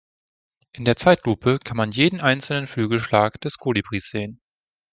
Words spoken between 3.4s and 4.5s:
des Kolibris sehen.